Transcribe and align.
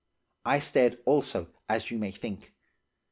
I 0.45 0.57
stared 0.57 0.97
also 1.05 1.47
as 1.69 1.91
you 1.91 1.99
may 1.99 2.09
think. 2.09 2.51